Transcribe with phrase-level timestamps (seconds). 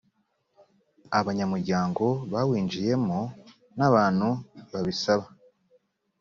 [1.19, 3.19] abanyamuryango bawinjiyemo
[3.77, 4.29] n abantu
[4.71, 5.25] babisaba